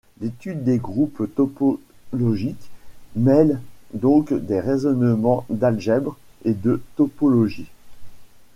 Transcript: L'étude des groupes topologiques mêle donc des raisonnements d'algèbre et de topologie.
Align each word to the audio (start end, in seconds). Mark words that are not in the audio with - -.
L'étude 0.19 0.63
des 0.63 0.79
groupes 0.79 1.29
topologiques 1.35 2.71
mêle 3.15 3.61
donc 3.93 4.33
des 4.33 4.59
raisonnements 4.59 5.45
d'algèbre 5.51 6.17
et 6.43 6.53
de 6.55 6.81
topologie. 6.95 7.69